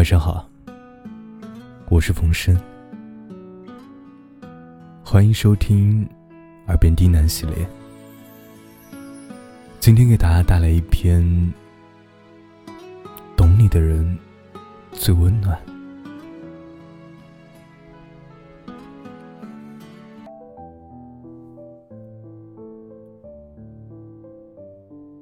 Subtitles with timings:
[0.00, 0.48] 晚上好，
[1.90, 2.58] 我是冯生，
[5.04, 6.06] 欢迎收听
[6.68, 7.68] 《耳边低喃》系列。
[9.78, 11.22] 今天给大家带来一篇
[13.36, 14.18] 《懂你的人
[14.90, 15.54] 最温暖》。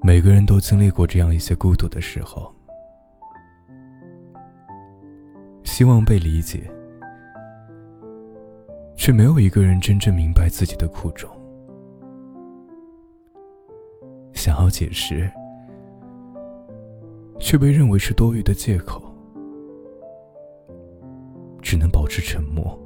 [0.03, 2.55] 每个人都经历过这样一些孤独的时候，
[5.79, 6.69] 希望被理解，
[8.97, 11.31] 却没有一个人真正明白自己的苦衷。
[14.33, 15.31] 想要解释，
[17.39, 19.01] 却被认为是多余的借口，
[21.63, 22.77] 只能保持沉默，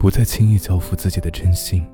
[0.00, 1.86] 不再轻易交付自己的真心。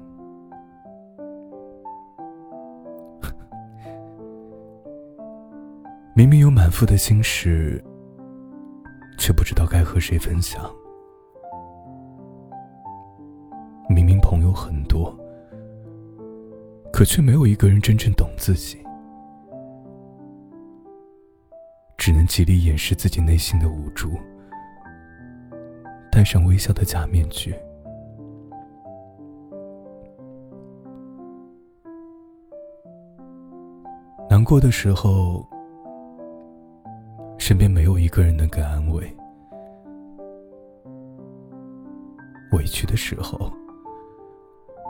[6.16, 7.84] 明明有满腹的心事，
[9.18, 10.64] 却不知道该和谁分享。
[13.90, 15.14] 明明朋友很多，
[16.92, 18.78] 可却没有一个人真正懂自己，
[21.96, 24.12] 只能极力掩饰自己内心的无助，
[26.12, 27.54] 戴上微笑的假面具。
[34.30, 35.44] 难过的时候。
[37.48, 39.10] 身边没有一个人能给安慰，
[42.52, 43.50] 委屈的时候，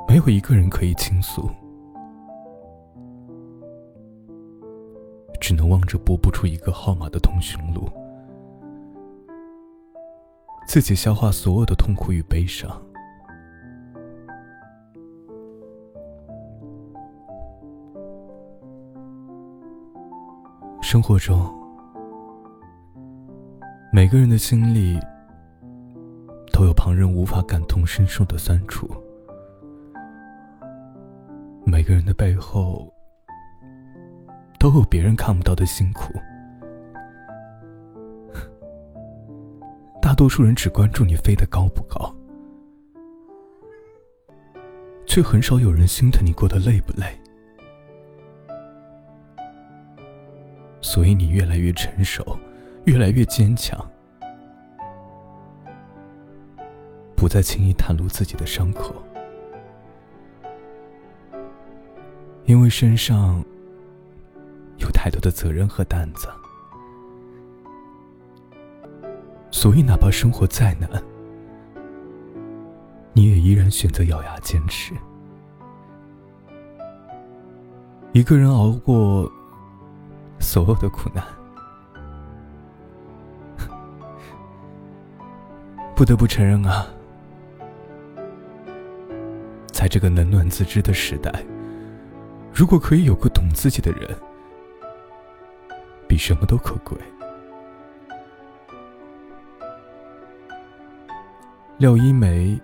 [0.09, 1.48] 没有一个人可以倾诉，
[5.41, 7.89] 只能望着拨不出一个号码的通讯录，
[10.67, 12.69] 自己消化所有的痛苦与悲伤。
[20.83, 21.56] 生活中。
[23.98, 24.96] 每个人的心里
[26.52, 28.88] 都有旁人无法感同身受的酸楚，
[31.66, 32.94] 每个人的背后
[34.56, 36.14] 都有别人看不到的辛苦。
[40.00, 42.14] 大多数人只关注你飞得高不高，
[45.06, 47.19] 却很少有人心疼你过得累不累。
[50.81, 52.38] 所以你越来越成熟。
[52.88, 53.78] 越来越坚强，
[57.15, 58.94] 不再轻易袒露自己的伤口，
[62.47, 63.44] 因为身上
[64.78, 66.28] 有太多的责任和担子，
[69.50, 70.88] 所以哪怕生活再难，
[73.12, 74.94] 你也依然选择咬牙坚持。
[78.12, 79.31] 一个人熬过
[80.41, 81.22] 所有的苦难。
[85.98, 86.86] 不得不承认啊，
[89.66, 91.44] 在这个冷暖自知的时代，
[92.54, 94.16] 如果可以有个懂自己的人，
[96.06, 96.97] 比什么都可贵。
[101.78, 102.56] 廖一梅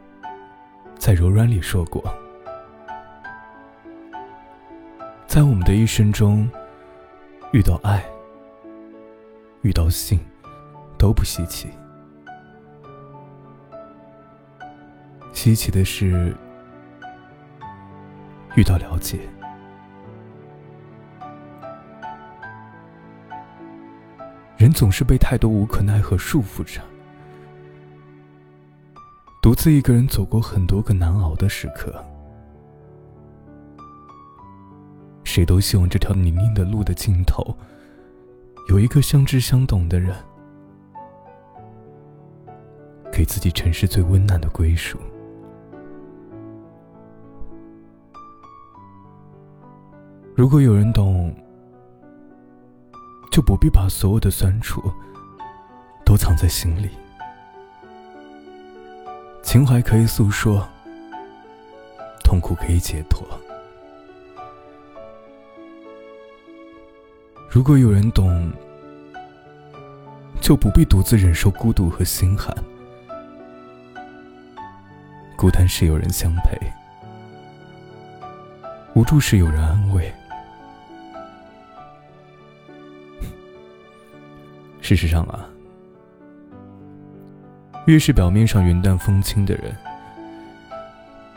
[0.97, 2.05] 在《柔软》里说过，
[5.27, 6.49] 在我们的一生中，
[7.53, 8.01] 遇到爱、
[9.63, 10.21] 遇到性，
[10.97, 11.69] 都不稀奇。
[15.45, 16.35] 稀奇的是，
[18.57, 19.21] 遇到了解。
[24.57, 26.81] 人总是被太多无可奈何束缚着，
[29.43, 32.03] 独自一个人走过很多个难熬的时刻。
[35.25, 37.55] 谁都希望这条泥泞的路的尽头，
[38.71, 40.17] 有一个相知相懂的人，
[43.13, 44.99] 给自己城市最温暖的归属。
[50.37, 51.33] 如果有人懂，
[53.31, 54.83] 就不必把所有的酸楚
[56.05, 56.91] 都藏在心里。
[59.45, 60.67] 情怀可以诉说，
[62.25, 63.25] 痛苦可以解脱。
[67.49, 68.51] 如果有人懂，
[70.41, 72.53] 就不必独自忍受孤独和心寒。
[75.37, 76.59] 孤单时有人相陪，
[78.97, 80.13] 无助时有人安慰。
[84.85, 85.49] 事实上啊，
[87.87, 89.75] 越是表面上云淡风轻的人，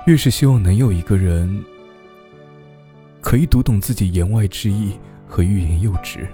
[0.06, 1.64] 越是希望能有一个人
[3.22, 6.28] 可以读懂自己言外之意和欲言又止。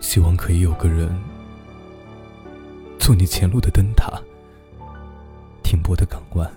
[0.00, 1.14] 希望可以有个人，
[2.98, 4.10] 做你前路的灯塔，
[5.62, 6.50] 停泊的港湾。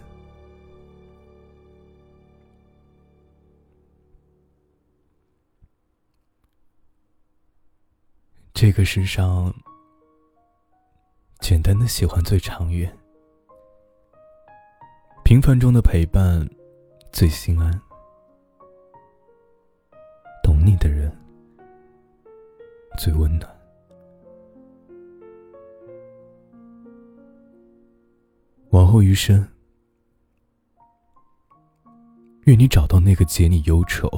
[8.60, 9.54] 这个世上，
[11.42, 12.92] 简单的喜欢最长远，
[15.24, 16.44] 平凡中的陪伴
[17.12, 17.72] 最心安。
[20.44, 21.16] 懂你的人
[22.98, 23.48] 最温暖。
[28.72, 29.48] 往后余生，
[32.46, 34.10] 愿你找到那个解你忧愁、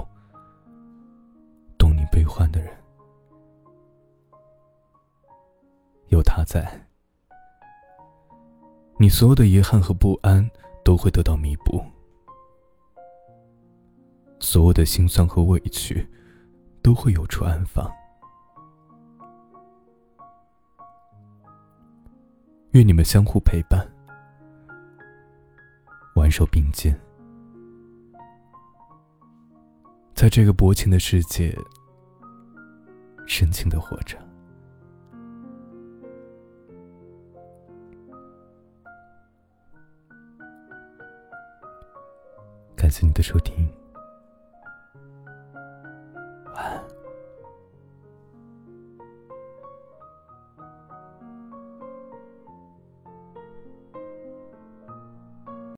[6.40, 6.88] 他在，
[8.98, 10.50] 你所有的遗憾和不安
[10.86, 11.84] 都会得到弥补，
[14.40, 16.08] 所有的心酸和委屈
[16.82, 17.92] 都会有处安放。
[22.72, 23.86] 愿你们相互陪伴，
[26.16, 26.98] 挽手并肩，
[30.14, 31.54] 在这个薄情的世界，
[33.28, 34.18] 深情的活着。
[42.80, 43.68] 感谢你的收听。